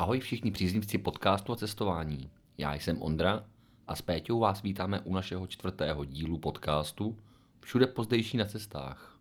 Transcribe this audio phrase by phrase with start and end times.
[0.00, 2.30] Ahoj všichni příznivci podcastu a cestování.
[2.58, 3.44] Já jsem Ondra
[3.86, 7.18] a s Péťou vás vítáme u našeho čtvrtého dílu podcastu
[7.60, 9.18] Všude pozdejší na cestách.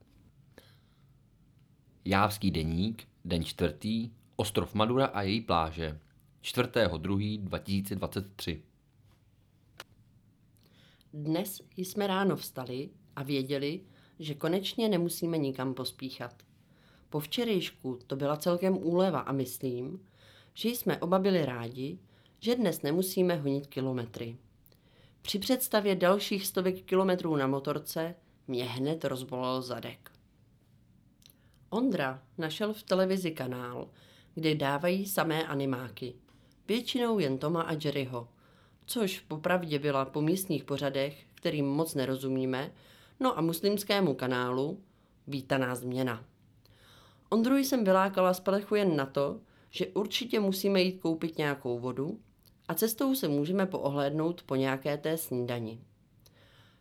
[2.05, 5.99] Jávský deník, den čtvrtý, ostrov Madura a její pláže,
[6.43, 8.61] 4.2.2023.
[11.13, 13.81] Dnes jsme ráno vstali a věděli,
[14.19, 16.43] že konečně nemusíme nikam pospíchat.
[17.09, 19.99] Po včerejšku to byla celkem úleva a myslím,
[20.57, 21.99] že jsme oba byli rádi,
[22.39, 24.37] že dnes nemusíme honit kilometry.
[25.21, 28.15] Při představě dalších stovek kilometrů na motorce
[28.47, 30.11] mě hned rozbolel zadek.
[31.69, 33.89] Ondra našel v televizi kanál,
[34.33, 36.13] kde dávají samé animáky.
[36.67, 38.27] Většinou jen Toma a Jerryho,
[38.85, 42.71] což popravdě byla po místních pořadech, kterým moc nerozumíme,
[43.19, 44.83] no a muslimskému kanálu
[45.27, 46.25] vítaná změna.
[47.29, 48.41] Ondru jsem vylákala z
[48.75, 49.39] jen na to,
[49.77, 52.19] že určitě musíme jít koupit nějakou vodu
[52.67, 55.81] a cestou se můžeme poohlédnout po nějaké té snídani.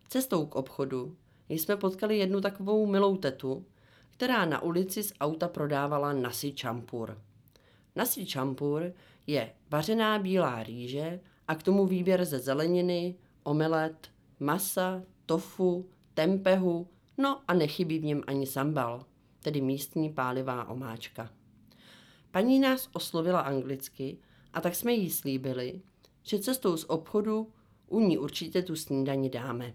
[0.09, 1.15] Cestou k obchodu
[1.49, 3.65] jsme potkali jednu takovou milou tetu,
[4.09, 7.21] která na ulici z auta prodávala nasi čampur.
[7.95, 8.91] Nasi čampur
[9.27, 14.07] je vařená bílá rýže a k tomu výběr ze zeleniny, omelet,
[14.39, 16.87] masa, tofu, tempehu,
[17.17, 19.05] no a nechybí v něm ani sambal,
[19.39, 21.36] tedy místní pálivá omáčka.
[22.37, 24.17] Paní nás oslovila anglicky
[24.53, 25.81] a tak jsme jí slíbili,
[26.23, 27.53] že cestou z obchodu
[27.87, 29.73] u ní určitě tu snídani dáme.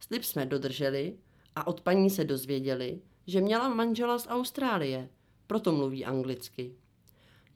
[0.00, 1.16] Slib jsme dodrželi
[1.56, 5.08] a od paní se dozvěděli, že měla manžela z Austrálie,
[5.46, 6.74] proto mluví anglicky.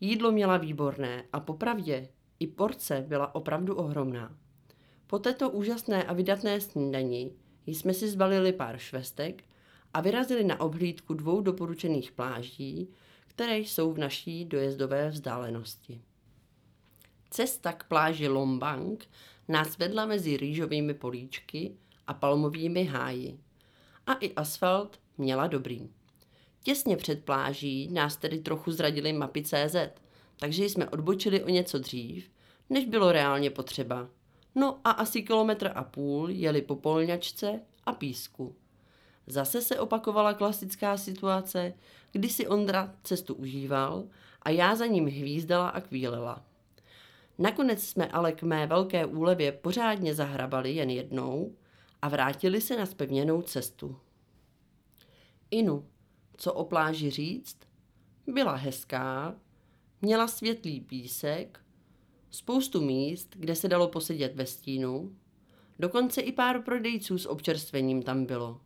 [0.00, 2.08] Jídlo měla výborné a popravdě
[2.41, 4.36] i porce byla opravdu ohromná.
[5.06, 7.33] Po této úžasné a vydatné snídani
[7.66, 9.44] jsme si zbalili pár švestek
[9.94, 12.88] a vyrazili na obhlídku dvou doporučených pláží,
[13.30, 16.00] které jsou v naší dojezdové vzdálenosti.
[17.30, 19.08] Cesta k pláži Lombang
[19.48, 23.38] nás vedla mezi rýžovými políčky a palmovými háji.
[24.06, 25.88] A i asfalt měla dobrý.
[26.62, 29.76] Těsně před pláží nás tedy trochu zradili mapy CZ,
[30.38, 32.30] takže jsme odbočili o něco dřív,
[32.70, 34.08] než bylo reálně potřeba.
[34.54, 38.56] No a asi kilometr a půl jeli po polňačce a písku.
[39.30, 41.72] Zase se opakovala klasická situace,
[42.12, 44.04] kdy si Ondra cestu užíval
[44.42, 46.44] a já za ním hvízdala a kvílela.
[47.38, 51.54] Nakonec jsme ale k mé velké úlevě pořádně zahrabali jen jednou
[52.02, 53.96] a vrátili se na spevněnou cestu.
[55.50, 55.86] Inu,
[56.36, 57.56] co o pláži říct?
[58.26, 59.34] Byla hezká,
[60.02, 61.60] měla světlý písek,
[62.30, 65.16] spoustu míst, kde se dalo posedět ve stínu,
[65.78, 68.60] dokonce i pár prodejců s občerstvením tam bylo.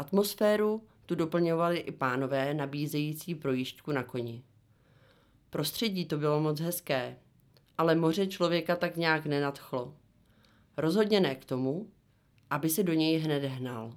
[0.00, 4.42] Atmosféru tu doplňovali i pánové nabízející projížďku na koni.
[5.50, 7.16] Prostředí to bylo moc hezké,
[7.78, 9.94] ale moře člověka tak nějak nenadchlo.
[10.76, 11.90] Rozhodně ne k tomu,
[12.50, 13.96] aby se do něj hned hnal.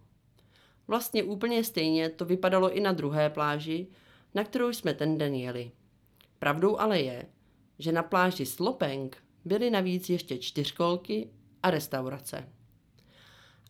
[0.88, 3.88] Vlastně úplně stejně to vypadalo i na druhé pláži,
[4.36, 5.72] na kterou jsme ten den jeli.
[6.40, 7.26] Pravdou ale je,
[7.80, 11.30] že na pláži Slopeng byly navíc ještě čtyřkolky
[11.64, 12.50] a restaurace.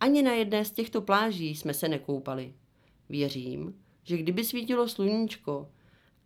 [0.04, 2.54] Ani na jedné z těchto pláží jsme se nekoupali.
[3.10, 5.72] Věřím, že kdyby svítilo sluníčko,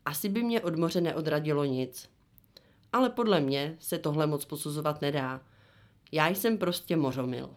[0.05, 2.09] asi by mě od moře neodradilo nic.
[2.93, 5.41] Ale podle mě se tohle moc posuzovat nedá.
[6.11, 7.55] Já jsem prostě mořomil.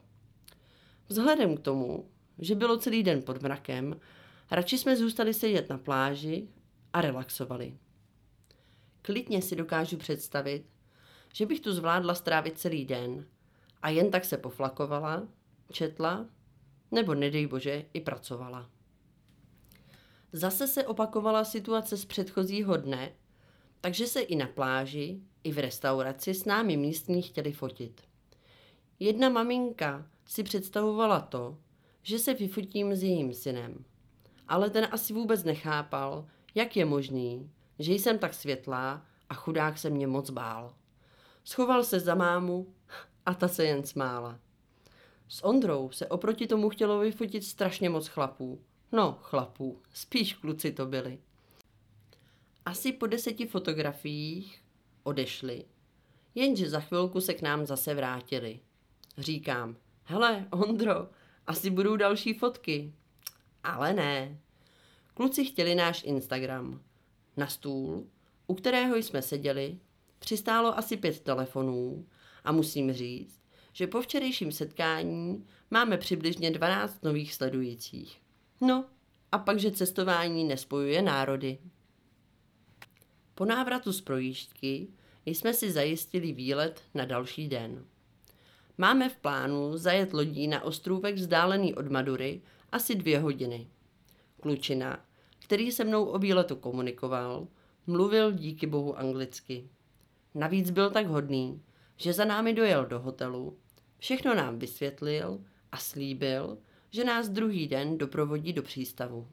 [1.08, 4.00] Vzhledem k tomu, že bylo celý den pod mrakem,
[4.50, 6.48] radši jsme zůstali sedět na pláži
[6.92, 7.74] a relaxovali.
[9.02, 10.64] Klidně si dokážu představit,
[11.34, 13.26] že bych tu zvládla strávit celý den
[13.82, 15.28] a jen tak se poflakovala,
[15.70, 16.26] četla
[16.90, 18.70] nebo nedej bože i pracovala.
[20.32, 23.12] Zase se opakovala situace z předchozího dne,
[23.80, 28.00] takže se i na pláži, i v restauraci s námi místní chtěli fotit.
[28.98, 31.58] Jedna maminka si představovala to,
[32.02, 33.84] že se vyfotím s jejím synem.
[34.48, 39.90] Ale ten asi vůbec nechápal, jak je možný, že jsem tak světlá a chudák se
[39.90, 40.74] mě moc bál.
[41.44, 42.74] Schoval se za mámu
[43.26, 44.38] a ta se jen smála.
[45.32, 48.60] S Ondrou se oproti tomu chtělo vyfotit strašně moc chlapů.
[48.92, 51.18] No, chlapů, spíš kluci to byli.
[52.64, 54.62] Asi po deseti fotografiích
[55.02, 55.64] odešli,
[56.34, 58.60] jenže za chvilku se k nám zase vrátili.
[59.18, 61.08] Říkám, hele, Ondro,
[61.46, 62.94] asi budou další fotky.
[63.64, 64.40] Ale ne.
[65.14, 66.82] Kluci chtěli náš Instagram.
[67.36, 68.06] Na stůl,
[68.46, 69.78] u kterého jsme seděli,
[70.18, 72.06] přistálo asi pět telefonů
[72.44, 73.39] a musím říct,
[73.72, 78.20] že po včerejším setkání máme přibližně 12 nových sledujících.
[78.60, 78.84] No,
[79.32, 81.58] a pak, že cestování nespojuje národy.
[83.34, 84.88] Po návratu z projížďky
[85.26, 87.84] jsme si zajistili výlet na další den.
[88.78, 92.40] Máme v plánu zajet lodí na ostrůvek vzdálený od Madury
[92.72, 93.66] asi dvě hodiny.
[94.40, 95.04] Klučina,
[95.38, 97.46] který se mnou o výletu komunikoval,
[97.86, 99.68] mluvil díky bohu anglicky.
[100.34, 101.62] Navíc byl tak hodný,
[102.00, 103.58] že za námi dojel do hotelu,
[103.98, 105.40] všechno nám vysvětlil
[105.72, 106.58] a slíbil,
[106.90, 109.28] že nás druhý den doprovodí do přístavu.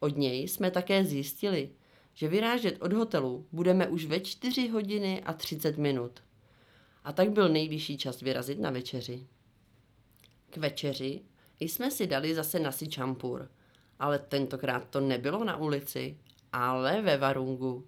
[0.00, 1.70] Od něj jsme také zjistili,
[2.14, 6.22] že vyrážet od hotelu budeme už ve 4 hodiny a 30 minut.
[7.04, 9.26] A tak byl nejvyšší čas vyrazit na večeři.
[10.50, 11.20] K večeři
[11.60, 13.50] jsme si dali zase nasi čampur,
[13.98, 16.18] ale tentokrát to nebylo na ulici,
[16.52, 17.86] ale ve Varungu.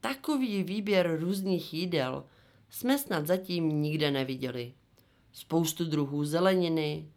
[0.00, 2.24] Takový výběr různých jídel
[2.72, 4.74] jsme snad zatím nikde neviděli.
[5.32, 7.08] Spoustu druhů zeleniny,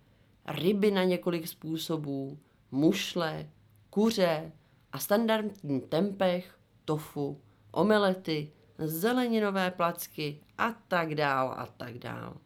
[0.45, 2.39] ryby na několik způsobů,
[2.71, 3.49] mušle,
[3.89, 4.51] kuře
[4.91, 7.41] a standardní tempeh, tofu,
[7.71, 12.37] omelety, zeleninové placky a tak dál a tak dál.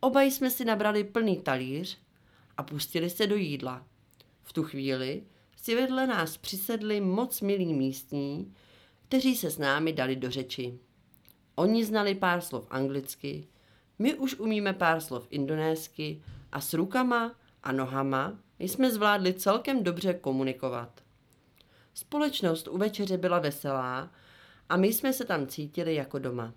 [0.00, 1.98] Oba jsme si nabrali plný talíř
[2.56, 3.86] a pustili se do jídla.
[4.42, 5.22] V tu chvíli
[5.56, 8.54] si vedle nás přisedli moc milí místní,
[9.08, 10.78] kteří se s námi dali do řeči.
[11.58, 13.50] Oni znali pár slov anglicky,
[13.98, 16.22] my už umíme pár slov indonésky
[16.52, 21.00] a s rukama a nohama jsme zvládli celkem dobře komunikovat.
[21.94, 24.10] Společnost u večeře byla veselá
[24.68, 26.54] a my jsme se tam cítili jako doma.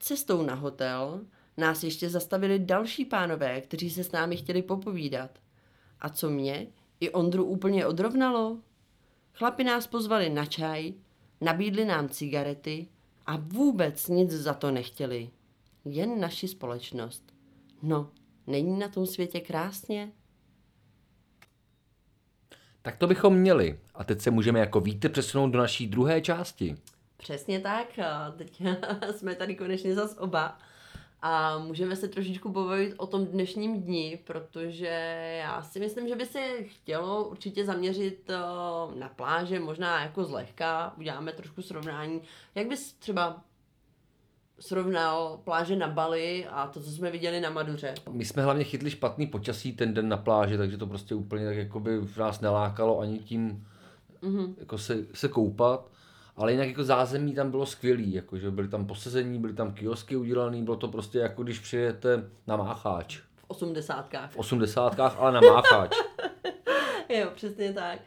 [0.00, 1.20] Cestou na hotel
[1.56, 5.38] nás ještě zastavili další pánové, kteří se s námi chtěli popovídat.
[6.00, 6.66] A co mě
[7.00, 8.58] i Ondru úplně odrovnalo?
[9.32, 10.92] Chlapi nás pozvali na čaj,
[11.40, 12.86] nabídli nám cigarety
[13.30, 15.30] a vůbec nic za to nechtěli.
[15.84, 17.32] Jen naši společnost.
[17.82, 18.10] No,
[18.46, 20.12] není na tom světě krásně?
[22.82, 23.80] Tak to bychom měli.
[23.94, 26.76] A teď se můžeme jako víte přesunout do naší druhé části.
[27.16, 27.86] Přesně tak.
[28.36, 28.62] Teď
[29.16, 30.58] jsme tady konečně zas oba.
[31.22, 34.86] A můžeme se trošičku pobavit o tom dnešním dni, protože
[35.40, 40.94] já si myslím, že by se chtělo určitě zaměřit eh, na pláže, možná jako zlehka,
[40.98, 42.22] uděláme trošku srovnání.
[42.54, 43.42] Jak bys třeba
[44.60, 47.94] srovnal pláže na Bali a to, co jsme viděli na Maduře?
[48.10, 51.56] My jsme hlavně chytli špatný počasí ten den na pláži, takže to prostě úplně tak
[51.56, 53.66] jako by nás nelákalo ani tím
[54.22, 54.54] mm-hmm.
[54.58, 55.90] jako se, se koupat.
[56.40, 60.62] Ale jinak jako zázemí tam bylo skvělý, jakože byly tam posezení, byly tam kiosky udělané,
[60.62, 63.18] bylo to prostě jako když přijete na Mácháč.
[63.18, 64.32] V osmdesátkách.
[64.32, 65.96] V osmdesátkách, ale na Mácháč.
[67.08, 67.98] jo, přesně tak.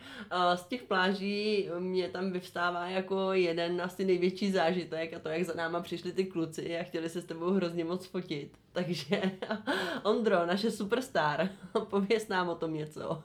[0.55, 5.53] Z těch pláží mě tam vyvstává jako jeden asi největší zážitek a to, jak za
[5.53, 8.57] náma přišli ty kluci a chtěli se s tebou hrozně moc fotit.
[8.71, 9.21] Takže
[10.03, 11.49] Ondro, naše superstar,
[11.89, 13.23] pověs nám o tom něco.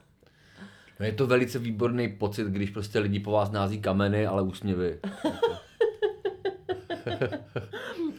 [1.00, 5.00] No je to velice výborný pocit, když prostě lidi po vás nází kameny, ale úsměvy.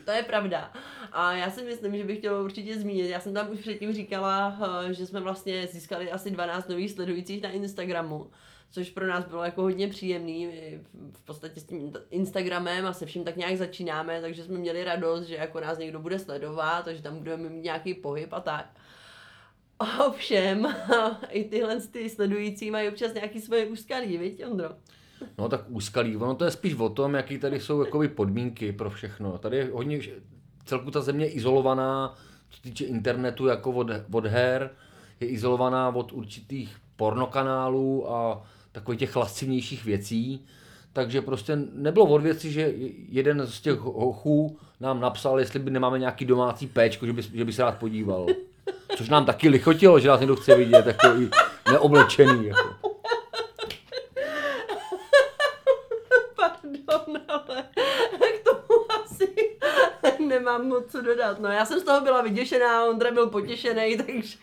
[0.05, 0.73] to je pravda.
[1.11, 4.57] A já si myslím, že bych chtěla určitě zmínit, já jsem tam už předtím říkala,
[4.87, 8.31] eh, že jsme vlastně získali asi 12 nových sledujících na Instagramu,
[8.71, 10.49] což pro nás bylo jako hodně příjemný.
[11.13, 15.23] v podstatě s tím Instagramem a se vším tak nějak začínáme, takže jsme měli radost,
[15.23, 18.78] že jako nás někdo bude sledovat, takže tam budeme mít nějaký pohyb a tak.
[20.07, 20.67] Ovšem,
[21.29, 24.69] i tyhle ty sledující mají občas nějaký svoje úskalí, viď, Ondro?
[25.37, 28.89] No tak úskalí, ono to je spíš o tom, jaký tady jsou jakoby podmínky pro
[28.89, 29.37] všechno.
[29.37, 29.99] Tady je hodně,
[30.65, 32.15] celku ta země je izolovaná,
[32.49, 34.69] co týče internetu, jako od, od her,
[35.19, 40.45] je izolovaná od určitých pornokanálů a takových těch lascivnějších věcí.
[40.93, 42.73] Takže prostě nebylo od věci, že
[43.09, 47.45] jeden z těch hochů nám napsal, jestli by nemáme nějaký domácí péčko, že by, že
[47.45, 48.25] by se rád podíval.
[48.97, 51.29] Což nám taky lichotilo, že nás někdo chce vidět, jako i
[51.71, 52.47] neoblečený.
[52.47, 52.75] Jako.
[56.35, 57.63] Pardon, ale
[58.39, 59.57] k tomu asi
[60.27, 61.39] nemám moc co dodat.
[61.39, 64.37] No já jsem z toho byla vyděšená, Ondra byl potěšený, takže...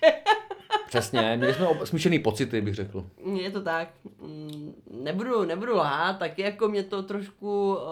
[0.86, 3.04] Přesně, měli jsme smíšený pocity, bych řekl.
[3.34, 3.88] Je to tak.
[4.20, 7.82] Mm, nebudu, nebudu lhát, taky jako mě to trošku uh,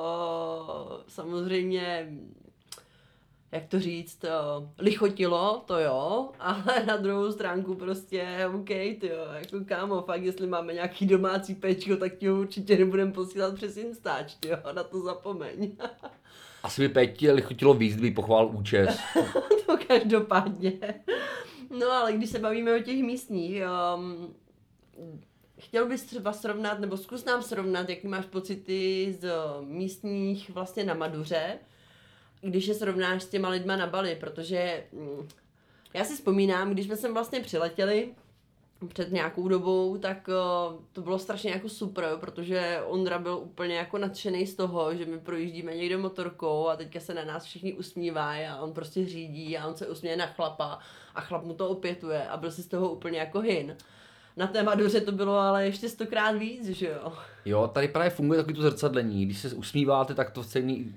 [1.08, 2.08] samozřejmě
[3.54, 9.26] jak to říct, uh, lichotilo, to jo, ale na druhou stránku prostě, OK, ty jo,
[9.34, 13.76] jako kámo, fakt, jestli máme nějaký domácí pečko, tak ti ho určitě nebudem posílat přes
[13.76, 15.76] Instač, ty jo, na to zapomeň.
[16.62, 18.98] Asi by Péti lichotilo víc, kdyby pochvál účes.
[19.66, 20.72] to každopádně.
[21.78, 23.62] No ale když se bavíme o těch místních,
[23.96, 24.34] um,
[25.58, 30.94] chtěl bys třeba srovnat, nebo zkus nám srovnat, jaký máš pocity z místních vlastně na
[30.94, 31.58] Maduře,
[32.44, 35.28] když je srovnáš s těma lidma na Bali, protože mm,
[35.94, 38.14] já si vzpomínám, když jsme sem vlastně přiletěli,
[38.88, 43.98] před nějakou dobou, tak uh, to bylo strašně jako super, protože Ondra byl úplně jako
[43.98, 48.46] nadšený z toho, že my projíždíme někde motorkou a teďka se na nás všichni usmívají
[48.46, 50.78] a on prostě řídí a on se usměje na chlapa
[51.14, 53.76] a chlap mu to opětuje a byl si z toho úplně jako hin.
[54.36, 57.12] Na té Maduře to bylo ale ještě stokrát víc, že jo?
[57.44, 59.24] Jo, tady právě funguje takový to zrcadlení.
[59.24, 60.46] Když se usmíváte, tak to v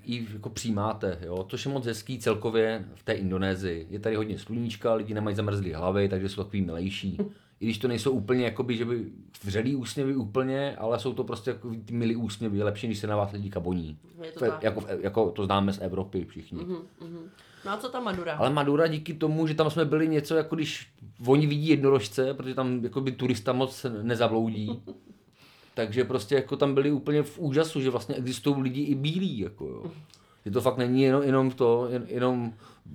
[0.06, 1.46] i jako přijímáte, jo.
[1.50, 3.88] Což je moc hezký celkově v té Indonésii.
[3.90, 7.18] Je tady hodně sluníčka, lidi nemají zamrzlý hlavy, takže jsou takový milejší.
[7.60, 9.06] I když to nejsou úplně, jakoby, že by
[9.44, 12.58] vřelý úsměvy úplně, ale jsou to prostě jako ty milý úsměvy.
[12.58, 13.98] Je lepší, když se na vás lidi kaboní.
[14.24, 16.60] Je to, to jako, jako, to známe z Evropy všichni.
[16.60, 16.82] Uh-huh.
[17.66, 18.34] No a co ta Madura?
[18.34, 20.88] Ale Madura díky tomu, že tam jsme byli něco, jako když
[21.26, 24.84] oni vidí jednorožce, protože tam jako by turista moc nezabloudí.
[25.74, 29.40] Takže prostě jako tam byli úplně v úžasu, že vlastně existují lidi i bílí.
[29.40, 29.92] Jako jo.
[30.46, 32.54] Že to fakt není jenom, jenom to, jen, jenom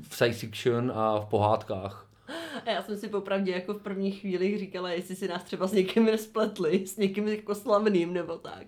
[0.09, 2.12] v science fiction a v pohádkách.
[2.66, 5.72] A já jsem si popravdě jako v prvních chvílích říkala, jestli si nás třeba s
[5.72, 8.66] někým nespletli, s někým jako slavným nebo tak.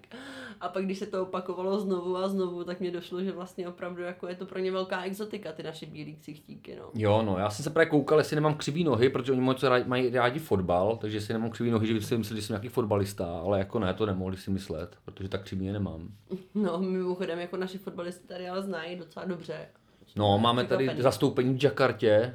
[0.61, 4.03] A pak, když se to opakovalo znovu a znovu, tak mě došlo, že vlastně opravdu
[4.03, 6.77] jako je to pro ně velká exotika, ty naše bílí ksichtíky.
[6.77, 6.91] No.
[6.95, 9.89] Jo, no, já jsem se právě koukal, jestli nemám křivý nohy, protože oni moc rádi,
[9.89, 12.69] mají rádi fotbal, takže jestli nemám křivý nohy, že by si mysleli, že jsem nějaký
[12.69, 16.09] fotbalista, ale jako ne, to nemohli si myslet, protože tak křivý je nemám.
[16.55, 19.69] No, mimochodem, jako naši fotbalisty tady ale znají docela dobře.
[20.17, 22.35] No, máme tady zastoupení v Jakartě,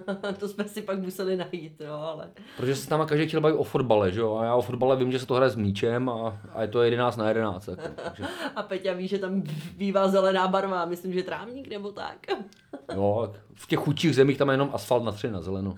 [0.38, 2.30] to jsme si pak museli najít, no, ale...
[2.56, 4.36] Protože se tam každý chtěl bavit o fotbale, že jo?
[4.36, 6.82] A já o fotbale vím, že se to hraje s míčem a, a je to
[6.82, 7.68] 11 na 11.
[7.68, 8.24] Jako, takže...
[8.56, 9.42] A Peťa ví, že tam
[9.76, 12.26] bývá zelená barva, myslím, že trávník nebo tak.
[12.94, 15.74] jo, v těch chudších zemích tam je jenom asfalt na tři na zeleno.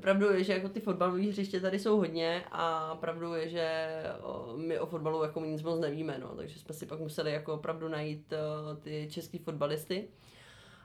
[0.00, 3.88] Pravdou je, že jako ty fotbalové hřiště tady jsou hodně a pravdou je, že
[4.56, 7.88] my o fotbalu jako nic moc nevíme, no, takže jsme si pak museli jako opravdu
[7.88, 8.32] najít
[8.80, 10.08] ty český fotbalisty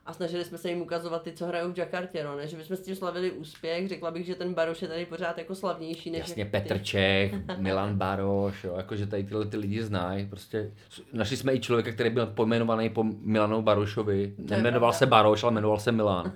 [0.06, 2.78] a snažili jsme se jim ukazovat ty, co hrajou v Jakartě, no, ne, že bychom
[2.78, 6.20] s tím slavili úspěch, řekla bych, že ten Baroš je tady pořád jako slavnější než
[6.20, 6.84] Jasně, Petr ty.
[6.84, 10.72] Čech, Milan Baroš, jo, jakože tady tyhle ty lidi znají, prostě
[11.14, 15.80] našli jsme i člověka, který byl pojmenovaný po Milanu Barošovi, nemenoval se Baroš, ale jmenoval
[15.80, 16.34] se Milan.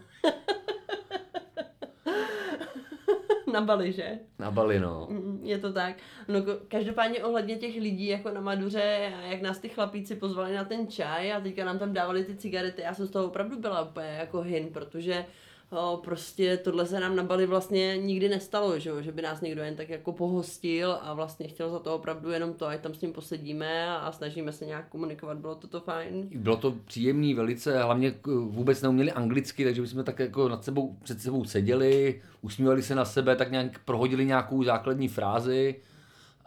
[3.58, 4.20] Na Bali, že?
[4.40, 5.10] Na Bali, no.
[5.42, 5.96] Je to tak.
[6.28, 10.88] No každopádně ohledně těch lidí jako na Maduře, jak nás ty chlapíci pozvali na ten
[10.88, 14.08] čaj a teďka nám tam dávali ty cigarety, já jsem z toho opravdu byla úplně
[14.08, 15.26] jako hin, protože
[15.72, 19.62] o, prostě tohle se nám na Bali vlastně nikdy nestalo, že, že by nás někdo
[19.62, 23.02] jen tak jako pohostil a vlastně chtěl za to opravdu jenom to, ať tam s
[23.02, 26.30] ním posedíme a snažíme se nějak komunikovat, bylo to to fajn.
[26.36, 28.14] Bylo to příjemný velice, hlavně
[28.46, 32.96] vůbec neuměli anglicky, takže my jsme tak jako nad sebou, před sebou seděli, usmívali se
[32.96, 35.76] na sebe, tak nějak prohodili nějakou základní frázi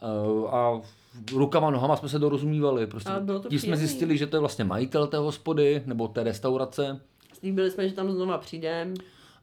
[0.02, 0.80] eh, a
[1.34, 2.86] rukama, nohama jsme se dorozumívali.
[2.86, 3.10] Prostě
[3.48, 7.00] tím jsme zjistili, že to je vlastně majitel té hospody nebo té restaurace
[7.40, 8.94] Slíbili jsme, že tam znova přijdeme.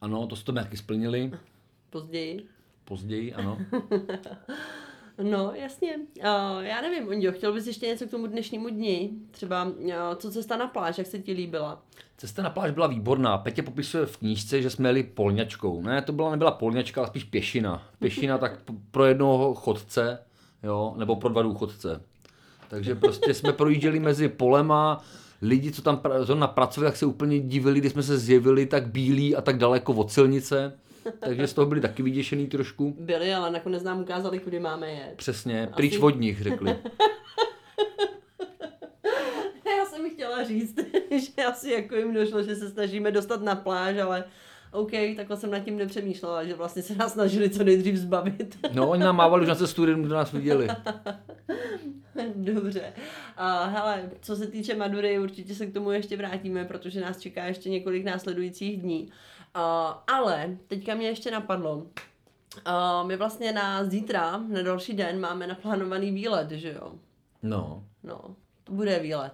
[0.01, 1.32] Ano, to jste taky splnili.
[1.89, 2.46] Později.
[2.86, 3.58] Později, ano.
[5.24, 5.96] No, jasně.
[6.18, 9.12] Uh, já nevím, Ondio, chtěl bys ještě něco k tomu dnešnímu dni?
[9.32, 11.82] Třeba, uh, co cesta na pláž, jak se ti líbila?
[12.18, 13.38] Cesta na pláž byla výborná.
[13.38, 15.82] Petě popisuje v knížce, že jsme jeli polňačkou.
[15.82, 17.84] Ne, to byla nebyla polňačka, ale spíš pěšina.
[18.00, 18.62] Pěšina tak
[18.92, 20.20] pro jednoho chodce,
[20.63, 22.01] jo, nebo pro dva důchodce.
[22.70, 25.04] Takže prostě jsme projížděli mezi polema,
[25.41, 29.36] lidi, co tam zrovna pracovali, tak se úplně divili, když jsme se zjevili tak bílí
[29.36, 30.74] a tak daleko od silnice.
[31.20, 32.96] Takže z toho byli taky vyděšený trošku.
[33.00, 35.13] Byli, ale nakonec nám ukázali, kudy máme jet.
[35.15, 35.74] Přesně, Asi...
[35.74, 36.75] pryč od nich, řekli.
[39.77, 40.75] Já jsem chtěla říct,
[41.12, 44.24] že asi jako jim došlo, že se snažíme dostat na pláž, ale
[44.71, 48.57] OK, takhle jsem nad tím nepřemýšlela, že vlastně se nás snažili co nejdřív zbavit.
[48.74, 50.67] no, oni nám mávali už na cestu, kdy nás viděli.
[52.36, 52.93] Dobře.
[53.39, 57.45] Uh, hele, co se týče Madury, určitě se k tomu ještě vrátíme, protože nás čeká
[57.45, 59.05] ještě několik následujících dní.
[59.05, 59.62] Uh,
[60.07, 66.12] ale teďka mě ještě napadlo, uh, my vlastně na zítra, na další den, máme naplánovaný
[66.12, 66.91] výlet, že jo?
[67.43, 67.83] No.
[68.03, 69.33] No, to bude výlet.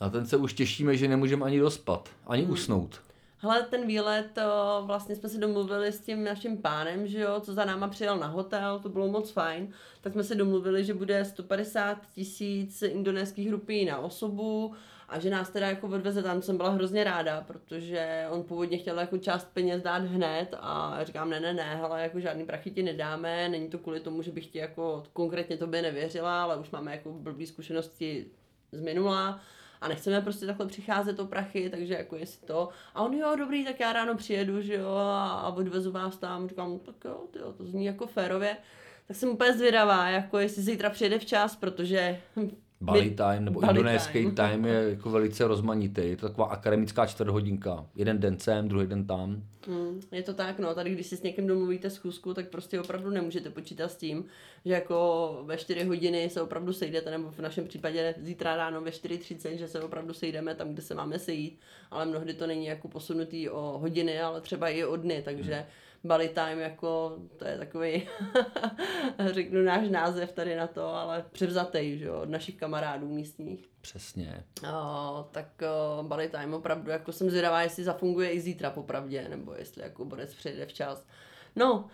[0.00, 2.52] Na ten se už těšíme, že nemůžeme ani dospat, ani hmm.
[2.52, 3.00] usnout.
[3.44, 4.38] Hele, ten výlet,
[4.82, 8.26] vlastně jsme si domluvili s tím naším pánem, že jo, co za náma přijel na
[8.26, 13.84] hotel, to bylo moc fajn, tak jsme si domluvili, že bude 150 tisíc indonéských rupí
[13.84, 14.74] na osobu
[15.08, 18.98] a že nás teda jako odveze tam, jsem byla hrozně ráda, protože on původně chtěl
[18.98, 22.82] jako část peněz dát hned a říkám, ne, ne, ne, hele, jako žádný prachy ti
[22.82, 26.92] nedáme, není to kvůli tomu, že bych ti jako konkrétně tobě nevěřila, ale už máme
[26.92, 28.26] jako blbý zkušenosti
[28.72, 29.40] z minula,
[29.80, 32.68] a nechceme prostě takhle přicházet o prachy, takže jako jestli to.
[32.94, 36.48] A on jo, dobrý, tak já ráno přijedu, že jo, a, a odvezu vás tam.
[36.48, 38.56] Říkám, tak jo, tyjo, to zní jako férově.
[39.08, 42.20] Tak jsem úplně zvědavá, jako jestli zítra přijede včas, protože
[42.80, 44.34] Bali time nebo Bali indonéský time.
[44.34, 44.64] time.
[44.64, 46.00] je jako velice rozmanitý.
[46.00, 47.86] Je to taková akademická čtvrthodinka.
[47.94, 49.42] Jeden den sem, druhý den tam.
[49.66, 53.10] Hmm, je to tak, no, tady když si s někým domluvíte schůzku, tak prostě opravdu
[53.10, 54.24] nemůžete počítat s tím,
[54.64, 58.90] že jako ve 4 hodiny se opravdu sejdete, nebo v našem případě zítra ráno ve
[58.90, 62.88] 4.30, že se opravdu sejdeme tam, kde se máme sejít, ale mnohdy to není jako
[62.88, 65.66] posunutý o hodiny, ale třeba i o dny, takže
[66.04, 68.08] Bali time jako, to je takový,
[69.32, 73.73] řeknu náš název tady na to, ale převzatej, že jo, od našich kamarádů místních.
[73.84, 74.44] Přesně.
[74.72, 79.54] O, tak o, Bali Time opravdu, jako jsem zvědavá, jestli zafunguje i zítra popravdě, nebo
[79.54, 81.06] jestli jako Borec přijde včas.
[81.56, 81.88] No,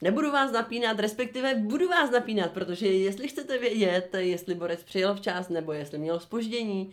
[0.00, 5.48] nebudu vás napínat, respektive budu vás napínat, protože jestli chcete vědět, jestli Borec přijel včas,
[5.48, 6.92] nebo jestli měl spoždění,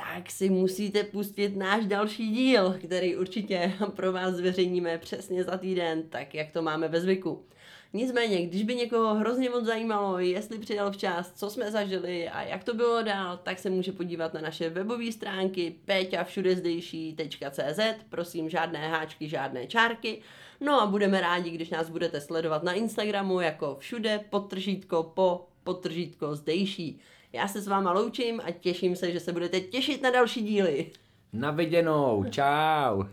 [0.00, 6.02] tak si musíte pustit náš další díl, který určitě pro vás zveřejníme přesně za týden,
[6.08, 7.44] tak jak to máme ve zvyku.
[7.92, 12.64] Nicméně, když by někoho hrozně moc zajímalo, jestli přijel včas, co jsme zažili a jak
[12.64, 19.28] to bylo dál, tak se může podívat na naše webové stránky peťavšudezdejší.cz Prosím, žádné háčky,
[19.28, 20.22] žádné čárky.
[20.60, 26.34] No a budeme rádi, když nás budete sledovat na Instagramu jako všude podtržítko po podtržítko
[26.34, 27.00] zdejší.
[27.32, 30.90] Já se s váma loučím a těším se, že se budete těšit na další díly.
[31.32, 32.24] Na viděnou.
[32.30, 33.04] Čau.